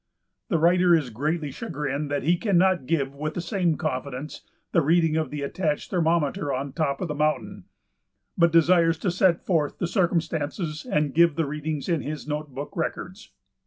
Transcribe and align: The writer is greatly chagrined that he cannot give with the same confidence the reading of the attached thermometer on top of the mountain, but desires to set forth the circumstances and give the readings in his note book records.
The 0.49 0.57
writer 0.57 0.95
is 0.95 1.11
greatly 1.11 1.51
chagrined 1.51 2.09
that 2.09 2.23
he 2.23 2.35
cannot 2.35 2.87
give 2.87 3.13
with 3.13 3.35
the 3.35 3.39
same 3.39 3.77
confidence 3.77 4.41
the 4.71 4.81
reading 4.81 5.15
of 5.15 5.29
the 5.29 5.43
attached 5.43 5.91
thermometer 5.91 6.51
on 6.51 6.73
top 6.73 7.01
of 7.01 7.07
the 7.07 7.13
mountain, 7.13 7.65
but 8.35 8.51
desires 8.51 8.97
to 8.97 9.11
set 9.11 9.45
forth 9.45 9.77
the 9.77 9.85
circumstances 9.85 10.87
and 10.91 11.13
give 11.13 11.35
the 11.35 11.45
readings 11.45 11.87
in 11.87 12.01
his 12.01 12.27
note 12.27 12.49
book 12.49 12.75
records. 12.75 13.29